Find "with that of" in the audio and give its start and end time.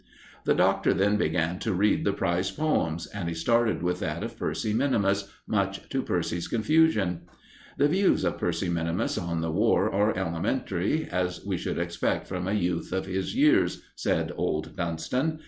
3.83-4.35